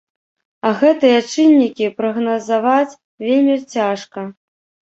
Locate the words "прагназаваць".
1.99-2.99